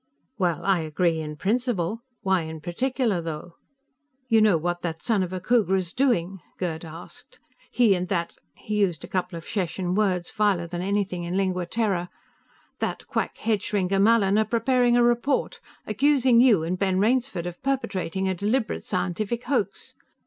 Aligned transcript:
"Well, 0.39 0.65
I 0.65 0.79
agree, 0.79 1.19
in 1.19 1.35
principle; 1.35 2.01
why 2.23 2.41
in 2.41 2.59
particular, 2.59 3.21
though?" 3.21 3.57
"You 4.29 4.41
know 4.41 4.57
what 4.57 4.81
that 4.81 5.03
son 5.03 5.21
of 5.21 5.31
a 5.31 5.39
Khooghra's 5.39 5.93
doing?" 5.93 6.39
Gerd 6.57 6.83
asked. 6.83 7.37
"He 7.69 7.93
and 7.93 8.07
that" 8.07 8.33
He 8.65 8.77
used 8.77 9.03
a 9.03 9.07
couple 9.07 9.37
of 9.37 9.45
Sheshan 9.45 9.93
words, 9.93 10.31
viler 10.31 10.65
than 10.65 10.81
anything 10.81 11.23
in 11.23 11.37
Lingua 11.37 11.67
Terra." 11.67 12.09
that 12.79 13.05
quack 13.05 13.37
headshrinker, 13.37 14.01
Mallin, 14.01 14.39
are 14.39 14.45
preparing 14.45 14.97
a 14.97 15.03
report, 15.03 15.59
accusing 15.85 16.41
you 16.41 16.63
and 16.63 16.79
Ben 16.79 16.97
Rainsford 16.97 17.45
of 17.45 17.61
perpetrating 17.61 18.27
a 18.27 18.33
deliberate 18.33 18.83
scientific 18.83 19.43
hoax. 19.43 19.93